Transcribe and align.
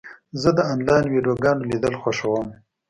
زه 0.41 0.49
د 0.57 0.59
انلاین 0.71 1.05
ویډیوګانو 1.09 1.67
لیدل 1.71 1.93
خوښوم. 2.01 2.47